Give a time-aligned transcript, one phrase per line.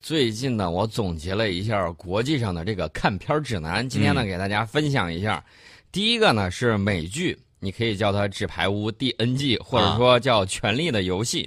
[0.00, 5.44] 最近呢，我总结了一下国际上的这个看片指南，今天呢给大家分享一下。
[5.90, 11.44] 第一个呢是美剧，你可以叫它《纸牌屋》第 N 季，或者说叫《权力的游戏》。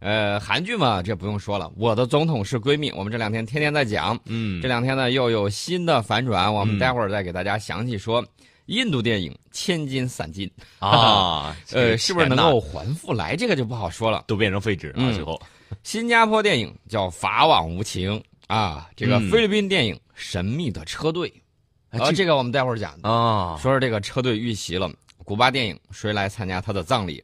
[0.00, 4.18] 呃，韩剧嘛，这不用说了，《我的总统是闺蜜》，我们这两天天天在讲。
[4.26, 8.24] 嗯，这两天呢又有新的反转，我们待会儿再给大家详细说。
[8.66, 10.50] 印度电影《千金散尽》
[10.86, 13.36] 啊， 呃，是不是能够还复来？
[13.36, 15.38] 这个就不好说了，都变成废纸了，最后。
[15.82, 21.32] 新加坡电影叫《法网无情》啊，这个菲律宾电影《神秘的车队》，
[22.02, 24.90] 啊，这个我们待会儿讲啊，说说这个车队遇袭了。
[25.24, 27.18] 古巴电影《谁来参加他的葬礼》，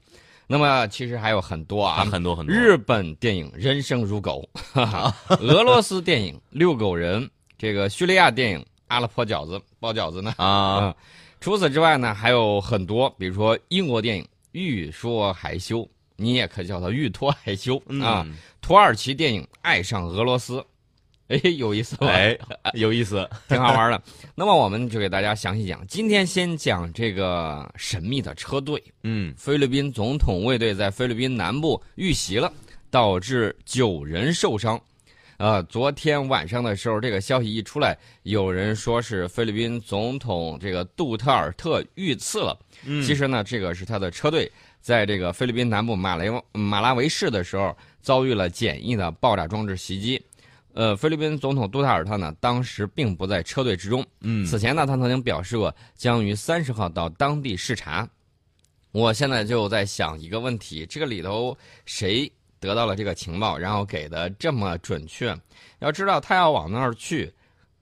[0.46, 2.54] 那么其实还有很多啊，很多很多。
[2.54, 4.48] 日本电影《人生如狗》，
[5.40, 7.22] 俄罗斯电影《遛狗人》，
[7.58, 10.94] 这个叙利亚电影《阿拉伯饺子》包饺子呢啊。
[11.40, 15.78] 除此之外呢，还有很多，比如说英国电影《欲说还休》。
[16.20, 18.26] 你也可叫他欲脱还休啊！
[18.60, 20.58] 土耳其电影《爱上俄罗斯》，
[21.28, 22.08] 哎，有意思吧？
[22.08, 22.38] 哎，
[22.74, 24.02] 有意思， 挺好玩的。
[24.34, 25.84] 那么我们就给大家详细讲。
[25.86, 28.82] 今天先讲这个神秘的车队。
[29.02, 32.52] 嗯，菲律宾总统卫队在菲律宾南部遇袭了，
[32.90, 34.78] 导致九人受伤。
[35.38, 42.58] 呃，昨天晚上的时候，这个消息一出来，有人说是菲律宾总统这个杜特尔特遇刺了。
[42.84, 44.52] 嗯，其实呢，这个是他的车队。
[44.80, 50.22] 在这个菲律宾南部马雷马拉维市的时候，遭遇了简易的爆炸装置袭击。
[50.72, 54.06] 呃，菲律宾总统杜特尔特呢，当时并不在车队之中。
[54.20, 58.08] 嗯，此前呢，他曾经表示过将于三十号到当地视察。
[58.92, 61.56] 我现在就在想一个问题：这个里头
[61.86, 65.36] 谁得到了这个情报，然后给的这么准确？
[65.80, 67.32] 要知道他要往那儿去，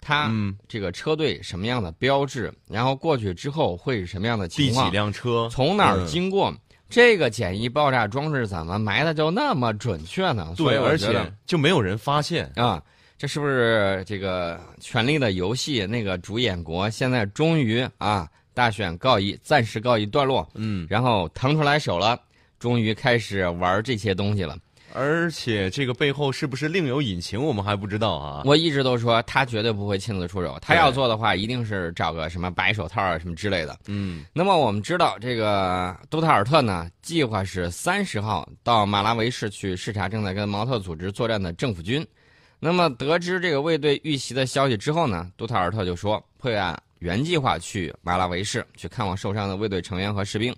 [0.01, 0.33] 他
[0.67, 4.87] 这个车队什么样的标志，然后过去之后会是什么样的情况？
[4.87, 6.55] 第几辆车从哪儿经过？
[6.89, 10.55] 这个简易爆炸装置怎么埋的就那么准确呢？
[10.57, 12.83] 对，而且就没有人发现啊！
[13.19, 20.49] 这是不是这个《权力的游戏》那个主演国现在终于啊大选告一暂时告一段落？
[20.55, 22.19] 嗯，然后腾出来手了，
[22.59, 24.57] 终于开始玩这些东西了。
[24.95, 28.43] 而且这个背后是不是另有隐情，我们还不知道啊。
[28.45, 33.79] 我一直都说他绝对不会亲自出手，他要做的话，一定是找个什么白手套啊什么之类的。
[33.87, 34.25] 嗯。
[34.33, 42.07] 那么我们知道，这个杜特尔特呢，计划是三十号到马拉维市去视察正在跟毛特组织作战的政府军。
[42.59, 50.55] 那么得知这个卫队遇袭的消息之后呢，杜特尔特就说会按原计划去马拉维市去看望受伤的卫队成员和士兵。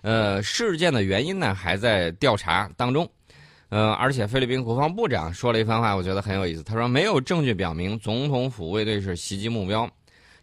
[0.00, 3.08] 呃，事件的原因呢还在调查当中。
[3.72, 6.62] 呃，而且菲律宾国防部长说了一番话，我觉得很有意思。
[6.62, 9.90] 他说，没有证据表明总统府卫队是袭击目标。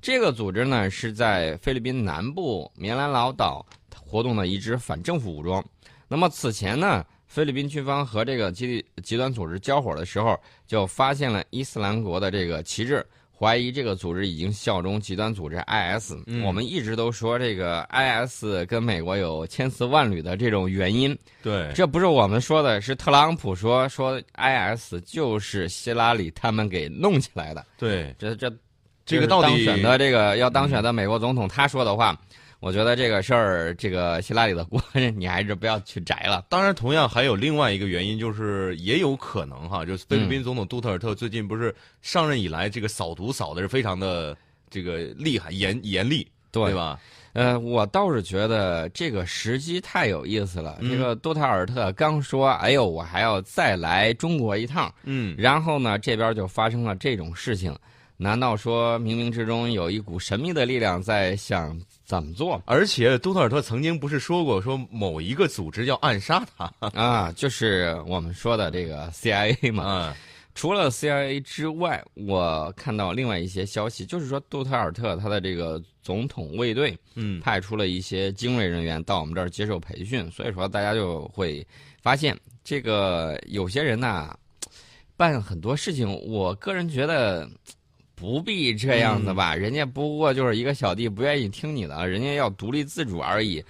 [0.01, 3.63] 这个组织呢，是在菲律宾南部棉兰老岛
[4.03, 5.63] 活动的一支反政府武装。
[6.07, 10.35] 那么此前呢，菲律宾军方和这个极极端组织交火的时候，
[10.65, 13.05] 就发现了伊斯兰国的这个旗帜。
[13.39, 16.11] 怀疑这个组织已经效忠极端组织 IS。
[16.43, 21.17] 我们一直都说这个 IS 跟美国有千丝万缕的这种原因。
[21.41, 27.65] 对，这不是我们说的，是特朗普说说 IS 就是希拉里他们给弄起来的。
[27.77, 28.51] 对，这这
[29.05, 32.19] 这个到底当选的这个要当选的美国总统他说的话。
[32.59, 34.81] 我觉得这个事儿，这个希拉里的锅，
[35.15, 36.45] 你还是不要去摘了。
[36.49, 44.35] 当然，同样还有另外一个原因，就是也有可能哈，就是菲律宾总统杜特尔特最近不是上任以来，这个扫毒扫的是非常的
[44.69, 46.99] 这个厉害、严严厉，对吧？
[47.33, 50.79] 呃，我倒是觉得这个时机太有意思了。
[50.81, 57.73] 这个杜特尔特刚说：“哎呦，我还要再来中国一趟。”嗯，然后呢，这边就发生了这种事情。
[58.21, 62.61] 难道说冥冥之中有一股神秘的力量在想怎么做？
[62.65, 70.09] 而且杜特尔特曾经不是说过，说某一个组织要暗杀他 啊，就是我们说的这个 CIA 嘛。
[70.09, 70.15] 嗯
[70.55, 81.65] 除了 CIA 之外，我看到另外一些消息，就是说杜特尔特他的这个总统卫队，嗯，派出了一些精锐人员到我们这儿接受培训，所以说大家就会
[82.01, 84.35] 发现，这个有些人呐，
[85.15, 87.49] 办很多事情，我个人觉得。
[88.19, 93.63] 不必这样子吧，人家不过就是一个小弟，不愿意听你的，人家要独立自主而已。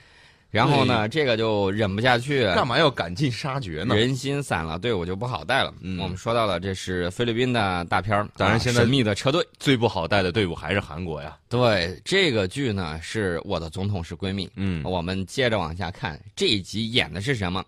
[0.50, 3.96] 然后呢，这个就忍不下去，干嘛要赶尽杀绝呢？
[3.96, 5.72] 人心散了，队伍就不好带了。
[5.82, 11.38] 嗯，我们说到了，这是菲律宾的大片当然现在神秘的车队最不好带的队伍还是韩国呀。
[11.48, 14.50] 对，这个剧呢是我的总统是闺蜜。
[14.56, 17.64] 嗯，我们接着往下看，这一集演的是什么？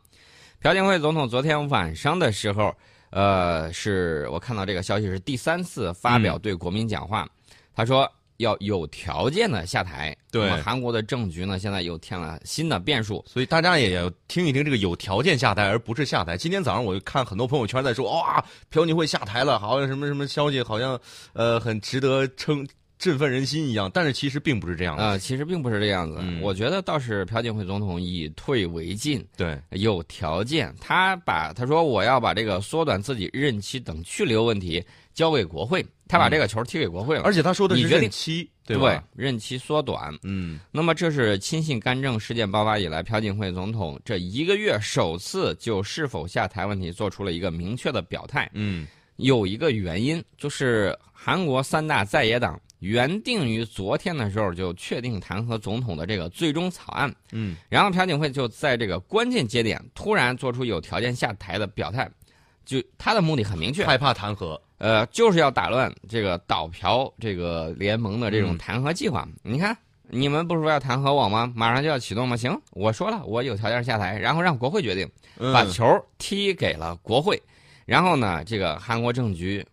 [0.59, 2.75] 朴槿惠总统昨天晚上的时候。
[3.11, 7.27] 呃，是我看到这个消息是第三次发表对国民讲话，
[7.75, 10.15] 他说要有条件的下台。
[10.31, 13.23] 对那么韩国的政局呢，现在又添了新的变数。
[13.27, 16.37] 所以大家也要听一听这个有条件下台，而不是下台。
[16.37, 20.97] 今天早上我就看很多朋友圈在说，哇，朴槿惠下台了，好像什么什么消息，好像
[21.33, 22.65] 呃很值得称
[23.01, 23.89] 振奋人心一样。
[23.92, 25.03] 但是其实并不是这样的。
[25.03, 26.19] 呃，其实并不是这样子。
[26.21, 30.74] 嗯我觉得倒是朴槿惠总统以退为进，对，有条件。
[30.80, 34.83] 他把他说我要把这个缩短自己任期等去留问题
[35.15, 37.24] 交给国会，他把这个球踢给国会了。
[37.24, 39.01] 而且他说的是任期，对对？
[39.15, 40.15] 任期缩短。
[40.21, 48.48] 嗯那么这是亲信干政事件爆发以来，朴槿惠总统这一个月首次就是否下台问题做出了一个明确的表态。
[48.53, 48.86] 嗯
[49.18, 62.09] 有一个原因就是韩国三大在野党原定于昨天的时候就确定弹劾总统的这个最终草案，嗯然后朴槿惠就在这个关键节点突然做出有条件下台的表态，
[62.65, 64.59] 就他的目的很明确，害怕弹劾。
[64.79, 69.27] 呃，就是要打乱这个倒朴这个联盟的这种嗯弹劾计划。
[69.43, 69.77] 你看，
[70.09, 71.53] 你们不是说要弹劾我吗？
[71.55, 72.35] 马上就要启动吗？
[72.35, 75.07] 行，我说了，我有条件下台，然后让国会决定，
[75.37, 75.85] 嗯把球
[76.17, 77.39] 踢给了国会。
[77.85, 79.63] 然后呢，这个韩国政局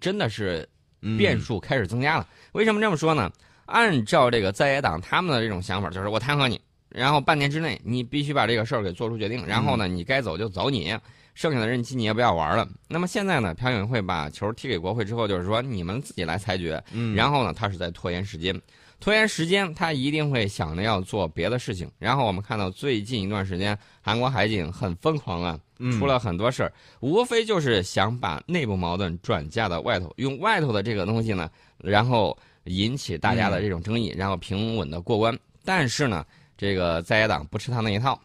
[0.00, 0.68] 真的是
[1.00, 2.28] 嗯变数开始增加了。
[2.52, 3.30] 为什么这么说呢？
[3.66, 6.60] 按照这个在野党他们的这种想法，就是我弹劾你，
[6.90, 10.94] 然后半年之内你必须把这个事儿给做出决定，然后呢，你该走就走你，
[11.34, 12.68] 剩下的任期你也不要玩了。
[12.88, 18.60] 那么现在呢，朴槿惠把球踢给国会之后，就是说你们自己来裁决，嗯，然后呢，他是在拖延时间，
[19.00, 21.90] 拖延时间，他一定会想着要做别的事情。
[21.98, 31.48] 然后我们看到最近一段时间，韩国海警很疯狂啊，嗯出了很多事儿，无非就是想把内部矛盾转嫁到外头，用外头的这个东西呢，
[31.82, 35.36] 然后引起大家的这种争议，然后平稳的过关。
[35.64, 36.24] 但是呢，
[36.56, 38.20] 这个在野党不吃他那一套，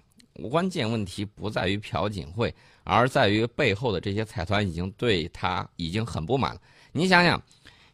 [0.49, 6.61] 关键问题不在于朴槿惠，而在于背后的这些财团已经对他已经很不满了。
[6.91, 7.41] 你想想，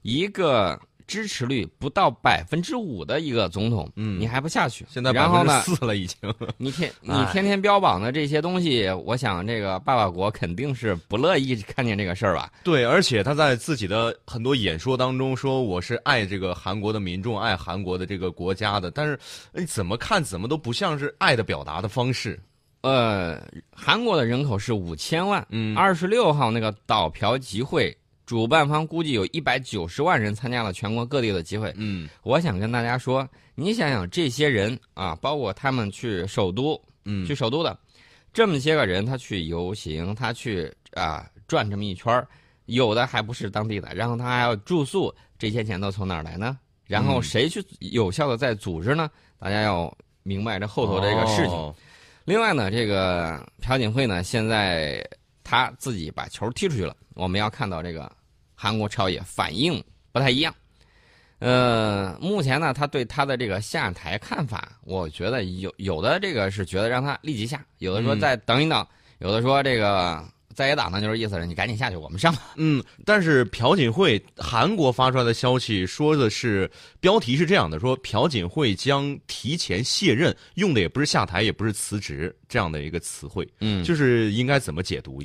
[0.02, 0.80] 一个
[1.14, 4.84] 支持率不到百分之五的一个总统，嗯你还不下去？
[4.90, 6.18] 现在然后呢，四了已经。
[6.58, 12.52] 你天 你哎天天标榜的这些东西，我想这个爸爸国肯定是不乐意看见这个事儿吧？
[12.64, 19.20] 对，而且他在自己的很多演说当中说我是爱这个韩国的民众，爱韩国的这个国家的，但是
[19.54, 22.40] 你怎么看怎么都不像是爱的表达的方式。
[22.82, 27.96] 呃，韩国的人口是五千万，嗯二十六号那个岛朴集会，
[28.34, 31.72] 主办方估计有一百九十万人参加了全国各地的集会。
[31.78, 37.78] 嗯我想跟大家说，你想想这些人啊，包括他们去首都，嗯去首都的
[38.34, 42.28] 这么些个人，他去游行，他去啊转这么一圈儿
[42.66, 46.58] 有的还不是当地的，然后他还要住宿，这些钱都从哪儿来呢？
[46.88, 49.12] 然后嗯谁去有效的在组织呢？
[49.38, 51.54] 大家要明白这后头这个事情。
[51.54, 51.72] 哦
[52.26, 55.08] 另外呢，这个朴槿惠呢，现在
[55.44, 58.12] 他自己把球踢出去了，我们要看到这个
[58.64, 59.84] 韩国朝野反应
[60.14, 60.56] 不太一样。
[61.40, 68.88] 呃，目前呢，他对他的这个下台看法，我觉得有有的这个是觉得让他立即下，有的说嗯再等一等，
[69.20, 70.24] 有的说这个
[70.56, 72.34] 在野党呢就是意思是你赶紧下去，我们上。
[72.56, 76.72] 嗯，但是朴槿惠韩国发出来的消息说的是
[77.02, 85.22] 标题是这样的，说朴槿惠将提前卸任，用的也不是下台，也不是辞职这样的一个词汇，嗯就是应该怎么解读？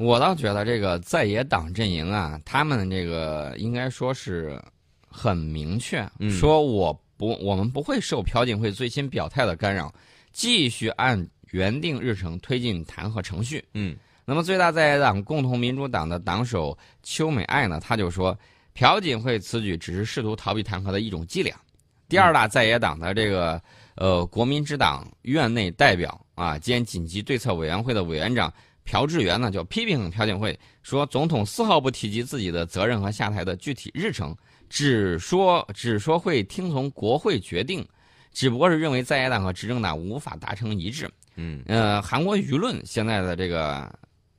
[0.00, 4.58] 我倒觉得这个在野党阵营啊，他们这个应该说是
[5.06, 9.92] 很明确，嗯说我不，我们不会受朴槿惠最新表态的干扰，
[10.32, 13.62] 继续按原定日程推进弹劾程序。
[13.74, 13.94] 嗯
[14.24, 18.34] 那么最大在野党共同民主党的党首邱美爱呢，他就说，
[18.72, 21.54] 朴槿惠此举只是试图逃避弹劾的一种伎俩。
[22.08, 23.60] 第二大在野党的这个
[23.96, 28.50] 呃国民之党院内代表啊兼紧急对策委员会的委员长
[28.90, 34.36] 朴智元呢，就批评朴槿惠说，总统丝毫不提及自己的责任和下台的具体日程，
[34.68, 37.86] 只说只说会听从国会决定，
[38.32, 41.08] 只不过是认为在野党和执政党无法达成一致。
[41.36, 43.88] 嗯呃，韩国舆论现在的这个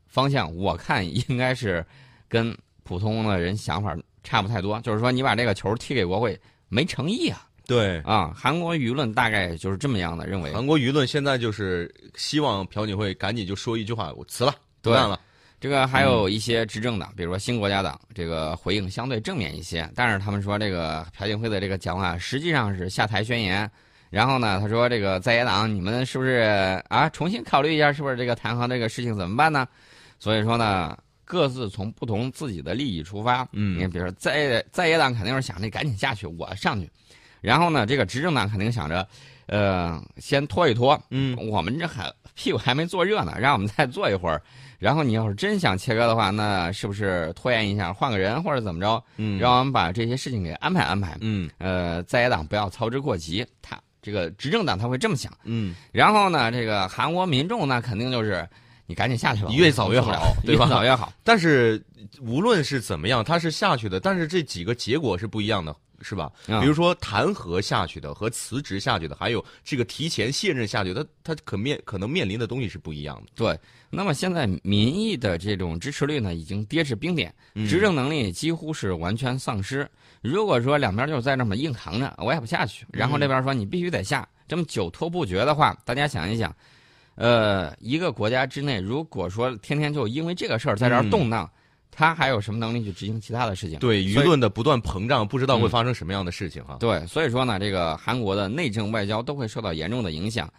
[0.05, 1.85] 方向，我看应该是
[2.27, 2.53] 跟
[2.83, 7.99] 普通的人想法差不太多，就是说你把这个球踢给国会没诚意啊对。
[7.99, 8.33] 啊！
[8.35, 10.51] 韩国舆论大概就是这么样的认为。
[10.51, 14.51] 韩国舆论现在就是希望朴槿惠赶紧就说一句话：“我辞了，
[14.81, 15.19] 不对干了。
[15.59, 23.69] 这个还有一些执政党，比如说新国家党，这个回应相对正面一些，但是他们说这个朴槿惠的这个讲话实际上是下台宣言。
[24.09, 29.65] 然后呢，他说这个在野党，你们是不是啊重新考虑一下，是不是这个弹劾这个事情怎么办呢？
[30.19, 36.89] 所以说呢，各自从不同自己的利益出发，嗯你，比如说在在野党肯定是想着赶紧下去，我上去，
[37.41, 39.05] 然后呢，这个执政党肯定想着，
[39.47, 44.41] 呃，先拖一拖，嗯我们这还屁股还没坐热呢，让我们再坐一会儿，
[44.79, 51.17] 然后你要是真想切割的话，那是不是拖延一下，换个人或者怎么着，嗯，让我们把这些事情给安排安排？
[51.21, 55.31] 嗯呃，在野党不要操之过急，他这个执政党他会这么想。
[55.43, 58.47] 嗯，然后呢，这个韩国民众那肯定就是
[58.85, 61.11] 你赶紧下去吧， 越早越好对吧越早越好。
[61.23, 61.83] 但是
[62.21, 65.75] 无论是怎么样，他是下去的，但是这几个结果是不一样的。
[66.01, 66.31] 是吧？
[66.47, 73.31] 嗯比如说弹劾下去的和辞职下去的，还有这个提前卸任下去的，他他可面可能面临的东西是不一样的。
[73.35, 77.67] 对，那么现在民意的这种支持率呢，已经跌至冰点，嗯。
[77.67, 79.89] 执政能力几乎是完全丧失。
[80.21, 86.55] 如果说两边就在这么硬扛着，我也不下去，然后那边说你必须得下，这么久拖不决的话，大家想一想，
[87.15, 91.49] 呃，一个国家之内，如果说天天就因为这个事儿在这儿动荡，
[91.91, 93.77] 他还有什么能力去执行其他的事情？
[93.79, 96.77] 对舆论的不断膨胀，不知道会发生什么样的事情哈。
[96.79, 100.51] 对，所以说呢，这个韩国的内政外交都会受到严重的影响。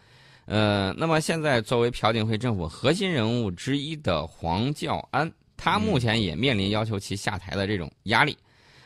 [0.44, 8.36] 呃，那么现在作为朴槿惠政府核心人物之一的黄教安，他目前也面临要求其下台的这种压力。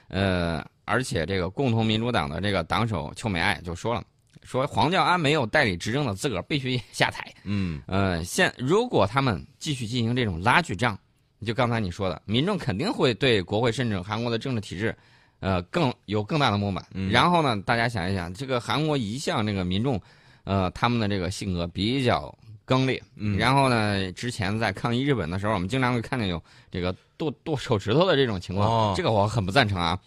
[0.09, 4.05] 呃，而且这个共同民主党的这个党首邱美爱就说了，
[4.45, 7.27] 说黄教安没有代理执政的资格，必须下台。
[7.43, 10.97] 嗯呃，现如果他们继续进行这种拉锯战，
[11.45, 14.97] 就刚才你说的，民众肯定会对国会甚至韩国的政治体制，
[15.41, 16.85] 呃，更有更大的不满。
[16.95, 20.01] 嗯然后呢，大家想一想，这个韩国一向这个民众，
[20.45, 23.03] 呃，他们的这个性格比较刚烈。
[23.17, 29.99] 嗯然后呢，之前在抗议日本的时候，我们经常会看见有这个剁剁手指头的这种情况，哦这个我很不赞成啊。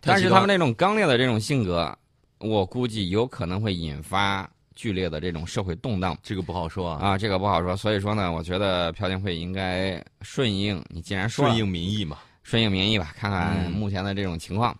[0.00, 1.96] 但是他们那种刚烈的这种性格，
[2.38, 6.16] 我估计有可能会引发剧烈的这种社会动荡。
[6.22, 7.76] 这个不好说啊，啊，这个不好说。
[7.76, 12.18] 所以说呢，我觉得朴槿惠应该顺应你既然说顺应民意嘛。
[12.42, 14.76] 顺应民意吧，看看嗯目前的这种情况。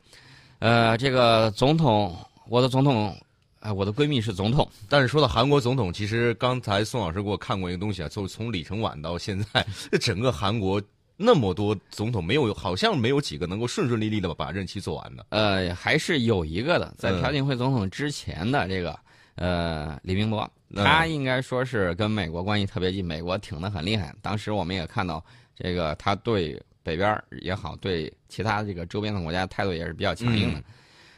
[0.58, 2.16] 呃，这个总统，
[2.48, 3.16] 我的总统，
[3.60, 10.82] 哎、我的闺蜜是总统，但是说到韩国总统，其实刚才宋老师给我看过一个东西啊，就从李承晚到现在，这 整个韩国
[11.16, 15.26] 那么多总统，没有好像没有几个能够顺顺利利的把任期做完的。
[15.28, 18.98] 呃，还是有一个的，在嗯朴槿惠总统之前的这个，
[19.42, 24.14] 呃，李明博，嗯他应该说是跟美国关系特别近，美国挺得很厉害。
[24.22, 25.24] 当时我们也看到，
[25.56, 30.60] 这个他对北边也好，对其他这个周边的国家态度也是比较强硬的。
[30.60, 30.64] 嗯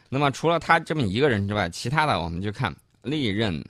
[0.09, 3.63] 那么除了他这么一个人之外，其他的我们就看历任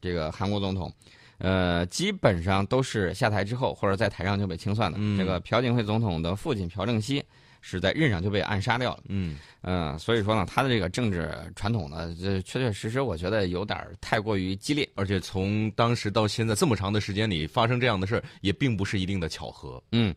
[0.00, 0.92] 这个韩国总统，
[1.38, 4.98] 呃，基本上都是下台之后或者在台上就被清算的。
[5.00, 7.24] 嗯这个朴槿惠总统的父亲朴正熙
[7.62, 9.04] 是在任上就被暗杀掉了。
[9.08, 14.86] 嗯，嗯，所以说呢，他的这个政治传统呢，这确确实实我觉得有点太过于激烈。
[14.96, 19.82] 而且从当时到现在这么长的时间里发生这样的事儿，也并不是一定的巧合。
[19.92, 20.14] 嗯，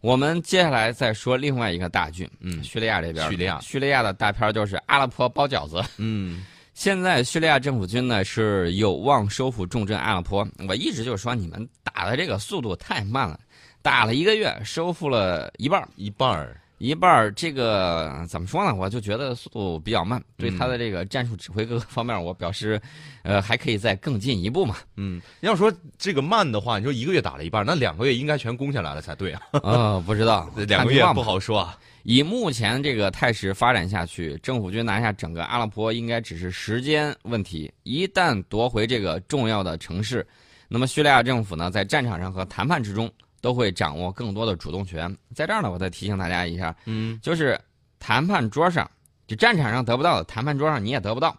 [0.00, 5.82] 我们接下来再说另外一个大剧，嗯叙利亚这边，叙利亚叙利亚的大片就是阿拉伯包饺子。
[5.98, 10.46] 嗯现在叙利亚政府军呢是有望收复重镇阿勒颇。
[10.68, 13.40] 我一直就说你们打的这个速度太慢了，
[13.80, 16.60] 打了一个月收复了一半儿，一半儿。
[16.78, 18.74] 一半儿这个怎么说呢？
[18.74, 22.80] 我就觉得速度比较慢，对他的这个战术指挥各个方面，我表示，
[23.22, 24.76] 呃，还可以再更进一步嘛。
[24.96, 29.42] 嗯，要说这个慢的话，你说一个月打了一半，那两个月应该全攻下来了才对啊。
[29.52, 31.78] 呃，不知道 两个月不好说啊。
[32.02, 37.72] 以目前这个态势发展下去，政府军拿下整个阿拉伯应该只是时间问题。
[37.82, 40.24] 一旦夺回这个重要的城市，
[40.68, 43.10] 那么叙利亚政府呢，在战场上和谈判之中
[43.46, 45.16] 都会掌握更多的主动权。
[45.32, 47.56] 在这儿呢，我再提醒大家一下，嗯就是
[48.00, 48.90] 谈判桌上，
[49.28, 51.32] 就战场上得不到的，谈判桌上你也得不到。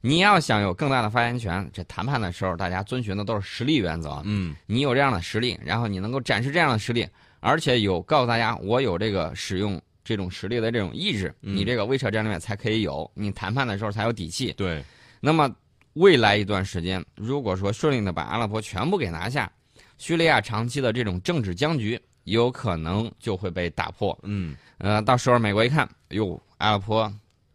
[0.00, 4.20] 你要想有更大的发言权，这谈判的时候，大家遵循的都是实力原则。
[4.24, 7.06] 嗯你有这样的实力，然后你能够展示这样的实力，
[7.38, 14.52] 而且有告诉大家我有这个使用这种实力的这种意志，嗯你这个威慑战略才可以有，你谈判的时候才有底气。
[14.54, 14.82] 对，
[15.20, 15.48] 那么
[15.92, 19.50] 未来一段时间，如果说顺利的把阿拉伯全部给拿下，
[19.98, 24.16] 叙利亚长期的这种政治僵局有可能就会被打破。
[24.22, 27.12] 嗯，呃，到时候美国一看，哟，阿拉伯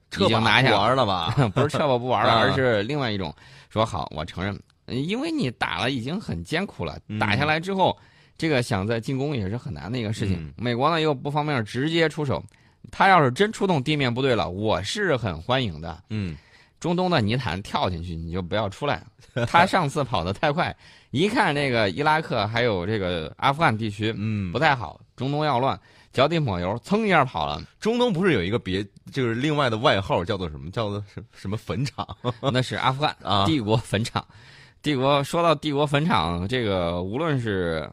[0.10, 1.32] 撤吧已经拿下不玩了吧？
[1.54, 3.34] 不是撤吧不玩了， 啊而是另外一种
[3.70, 7.98] 说好，我承认，呃因为你打了已经很艰苦了，嗯打下来之后，
[8.38, 10.38] 这个想再进攻也是很难的一个事情。
[10.38, 12.44] 嗯美国呢又不方便直接出手，
[12.92, 16.04] 他要是真出动地面部队了，我是很欢迎的。
[16.10, 16.36] 嗯
[16.82, 19.06] 中东的泥潭跳进去你就不要出来，
[19.48, 20.76] 他上次跑得太快，
[21.12, 25.80] 一看这个伊拉克还有这个阿富汗地区嗯不，太好，中东要乱，
[26.12, 27.62] 脚底抹油，噌一下跑了。
[27.80, 30.72] 中东不是有一个别，就是另外的外号叫做什么？
[30.72, 32.06] 叫做什什么坟场
[32.52, 33.46] 那是阿富汗啊？
[33.46, 34.26] 帝国坟场。
[34.82, 37.88] 帝国说到帝国坟场，这个无论是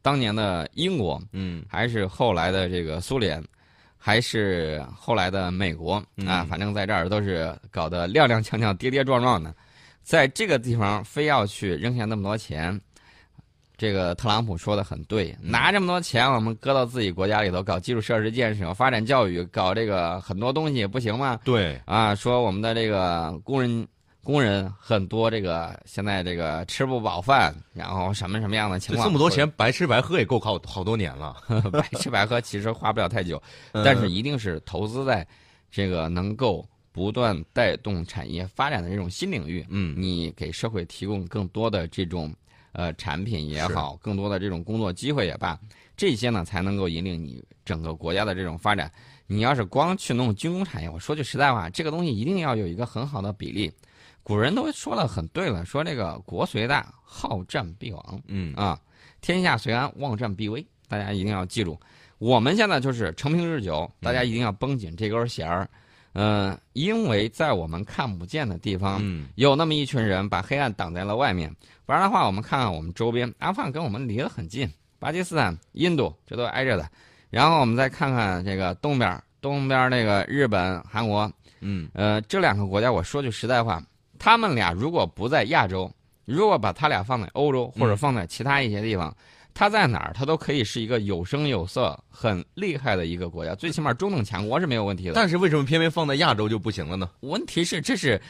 [0.00, 3.44] 当年的英国，嗯还是后来的这个苏联，
[4.02, 9.54] 还是后来的美国啊嗯，反正在这儿都是搞得踉踉跄跄、跌跌撞撞的，
[10.02, 12.80] 在这个地方非要去扔下那么多钱，
[13.76, 15.50] 这个特朗普说的很对，嗯。
[15.50, 21.38] 拿这么多钱，我们搁到自己国家里头搞基础设施建设、发展教育、搞这个很多东西不行吗？
[21.44, 23.86] 对，啊，说我们的这个工人
[24.22, 29.06] 工人很多，这个现在这个吃不饱饭，然后什么什么样的情况？
[29.06, 31.34] 这么多钱白吃白喝也够好好多年了。
[31.72, 35.26] 白吃白喝，其实花不了太久，嗯但是一定是投资在
[35.70, 39.64] 这个能够不断带动产业发展的这种新领域。
[39.70, 42.32] 嗯你给社会提供更多的这种
[42.72, 45.58] 呃产品也好，更多的这种工作机会也罢，
[45.96, 48.92] 这些呢才能够引领你整个国家的这种发展。
[49.26, 53.72] 你要是光去弄军工产业，我说句实在话，这个东西一定要有一个很好的比例。
[54.22, 58.22] 古人都说的很对了，说这个国虽大，好战必亡。
[58.26, 58.78] 嗯啊，
[59.20, 60.64] 天下虽安，望战必危。
[60.88, 61.78] 大家一定要记住，
[62.18, 65.68] 我们现在就是承平日久，大家一定要绷紧这根弦儿。
[66.14, 71.54] 嗯、因为在我们看不见的地方，嗯有那么一群人把黑暗挡在了外面。
[71.86, 76.90] 不然的话，我们看看我们周边，阿富汗跟我们离得很近，巴基斯坦、印度这都挨着的。
[77.30, 83.80] 然后我们再看看这个东边，东边那个日本、韩国，嗯呃，这两个国家，我说句实在话，
[84.20, 85.90] 他们俩如果不在亚洲，
[86.26, 89.16] 如果把他俩放在欧洲或者放在其他一些地方，
[89.54, 95.14] 他在哪儿，他都可以是一个有声有色、很厉害的一个国家，最起码中等强国是没有问题的。
[95.14, 97.08] 但是为什么偏偏放在亚洲就不行了呢？
[97.20, 98.20] 问题是，这是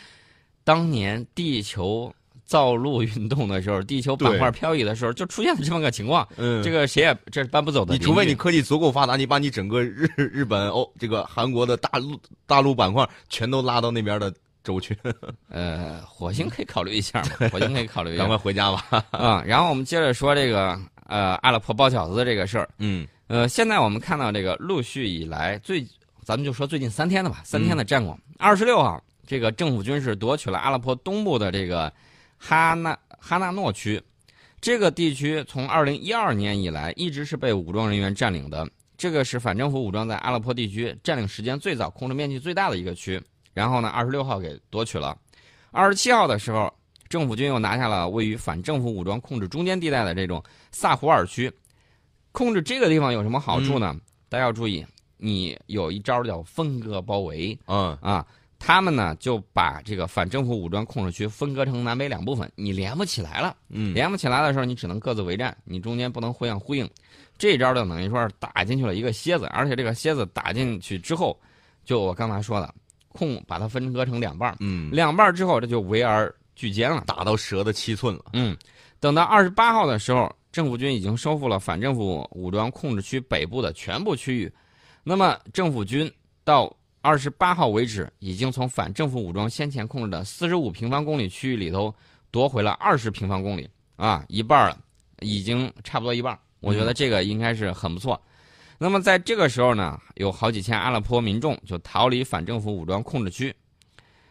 [0.63, 2.13] 当年地球
[2.45, 6.27] 造陆运动的时候，地球板块漂移的时候，就出现了这么个情况。
[6.37, 7.99] 嗯这个谁也这是搬不走的你。
[7.99, 14.97] 除非你科技足够发达，你把你整个日日本欧这个韩国的大陆大陆板块全都拉到那边的州去，
[15.49, 19.05] 呃，火星可以考虑一下嘛，火星可以考虑一下赶快回家吧。
[19.11, 22.69] 啊、然后我们接着说这个呃阿拉伯包饺子的这个事儿。
[22.79, 25.87] 嗯呃，现在我们看到这个陆续以来最，
[26.25, 28.19] 咱们就说最近三天的吧，三天的战果。
[28.39, 31.93] 二十六号，这个政府军是夺取了阿拉伯东部的这个
[32.37, 34.03] 哈纳哈纳诺区，
[34.61, 38.69] 这个地区从二零一二年以来一直是被武装人员占领的。
[38.99, 43.23] 这个是反政府武装在阿拉伯地区占领时间最早、控制面积最大的一个区。
[43.53, 45.17] 然后呢，二十六号给夺取了。
[45.71, 46.73] 二十七号的时候，
[47.09, 51.53] 政府军又拿下了位于反政府武装控制中间地带的这种萨胡尔区。
[52.33, 53.97] 控制这个地方有什么好处呢？
[54.29, 58.27] 大家要注意，你有一招叫分割包围嗯啊。
[58.63, 63.57] 他们呢就把这个反政府武装控制区分割成南北两部分，你连不起来了。
[63.71, 66.89] 嗯连不起来的时候，你只能各自为战，你中间不能互相呼应。
[67.39, 71.41] 这招就等于说是打进去了一个蝎子，而且这个蝎子打进去之后，
[71.87, 72.75] 就我刚才说的，
[73.13, 77.05] 控把它分割成两半儿，嗯，两半儿之后这就围而聚歼了。
[77.07, 78.27] 打到蛇的七寸了。
[78.33, 78.57] 嗯，
[78.99, 84.53] 等到二十八号的时候，政府军已经收复了反政府武装控制区北部的全部区域。
[85.03, 86.11] 那么，政府军
[86.45, 91.95] 到二十八号为止，已经从反政府武装先前控制的四十五平方公里区域里头
[92.31, 94.79] 夺回了二十平方公里啊，一半了，
[95.21, 96.39] 已经差不多一半。
[96.61, 98.21] 我觉得这个应该是很不错。
[98.83, 103.55] 那么在这个时候呢，有好几千阿拉伯民众就逃离反政府武装控制区。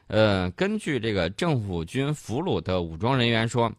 [0.08, 3.72] 呃，根据这个政府军俘虏的武装人员说，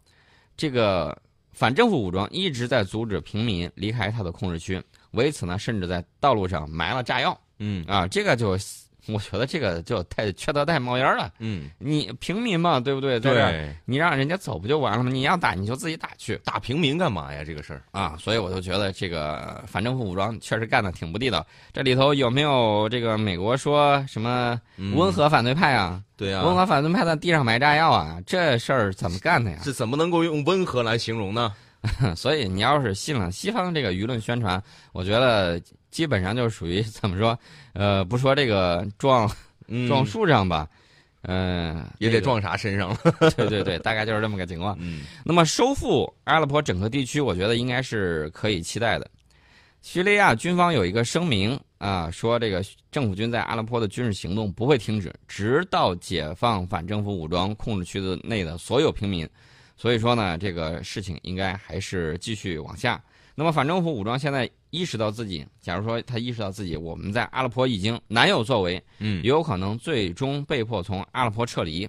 [0.56, 4.80] 这个反政府武装一直在阻止平民离开他的控制区，
[5.10, 8.06] 为此呢，甚至在道路上埋了炸药嗯啊！
[8.06, 8.56] 这个就，
[9.08, 11.32] 我觉得这个就太缺德太冒烟了。
[11.38, 13.18] 嗯，你平民嘛，对不对？
[13.20, 15.10] 在这儿对，你让人家走不就完了吗？
[15.10, 17.42] 你要打你就自己打去打平民干嘛呀？
[17.44, 17.82] 这个事儿。
[17.92, 18.16] 啊！
[18.18, 21.46] 所以我就觉得这个反政府武装确实干的挺不地道。
[21.72, 26.02] 这里头有没有这个美国说什么嗯温和反对派啊？
[26.16, 28.18] 对啊，温和反对派在地上埋炸药啊？
[28.26, 29.58] 这事儿怎么干的呀？
[29.64, 31.52] 这怎么能够用温和来形容呢？
[32.14, 35.58] 所以你要是信了西方这个舆论宣传，我觉得
[35.90, 37.38] 基本上就属于 怎么说？
[37.72, 39.30] 呃，不说这个撞
[39.68, 40.68] 嗯撞树上吧，
[41.22, 42.12] 嗯、这个。
[42.12, 42.98] 也得撞啥身上了。
[43.36, 44.76] 对 对对，大概就是这么个情况。
[44.80, 49.10] 嗯那么收复阿拉伯整个地区，我觉得应该是可以期待的。
[49.82, 59.26] 叙利亚军方有一个声明啊，说这个政府军在阿拉伯的军事行动不会停止，直到解放反政府武装控制区的内的所有平民。
[59.78, 63.02] 所以说呢，这个事情应该还是继续往下。
[63.34, 71.88] 那么反政府武装现在意识到自己，假如说他意识到自己我们在阿拉伯已经难有作为，嗯有可能最终被迫从阿拉伯撤离。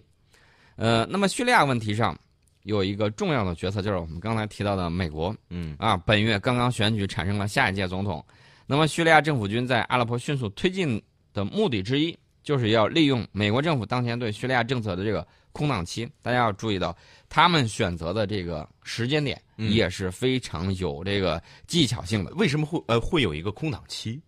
[0.76, 2.18] 呃，那么叙利亚问题上
[2.64, 8.24] 有一个重要的角色，就是我们刚才提到的美国嗯啊，本月刚刚选举产生了下一届总统。
[8.66, 11.02] 那么叙利亚政府军在阿拉伯迅速推进
[11.34, 16.10] 的目的之一，就是要利用美国政府当前对叙利亚政策的这个空档期。
[16.22, 16.96] 大家要注意到，
[17.30, 22.32] 他们选择的这个时间点嗯也是非常有这个技巧性的。
[22.36, 24.22] 为什么会呃会有一个空档期？